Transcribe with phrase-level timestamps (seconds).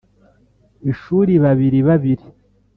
[0.91, 2.25] ishuri babiri babiri